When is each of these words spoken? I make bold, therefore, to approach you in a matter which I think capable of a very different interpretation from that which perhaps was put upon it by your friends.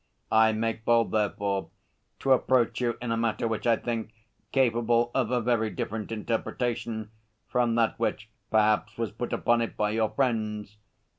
I 0.31 0.51
make 0.51 0.83
bold, 0.83 1.11
therefore, 1.11 1.69
to 2.21 2.31
approach 2.31 2.81
you 2.81 2.97
in 3.03 3.11
a 3.11 3.17
matter 3.17 3.47
which 3.47 3.67
I 3.67 3.75
think 3.75 4.11
capable 4.51 5.11
of 5.13 5.29
a 5.29 5.39
very 5.39 5.69
different 5.69 6.11
interpretation 6.11 7.11
from 7.47 7.75
that 7.75 7.99
which 7.99 8.27
perhaps 8.49 8.97
was 8.97 9.11
put 9.11 9.31
upon 9.31 9.61
it 9.61 9.77
by 9.77 9.91
your 9.91 10.09
friends. 10.09 10.79